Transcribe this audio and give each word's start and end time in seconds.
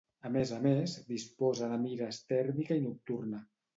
A 0.27 0.29
més 0.35 0.53
a 0.55 0.57
més, 0.63 0.95
disposa 1.11 1.69
de 1.73 1.79
mires 1.85 2.21
tèrmica 2.33 2.79
i 2.81 2.87
nocturna. 2.87 3.45